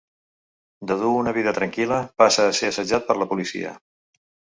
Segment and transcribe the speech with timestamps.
[0.91, 3.75] De dur una vida tranquil·la passa a ser assetjat per la policia.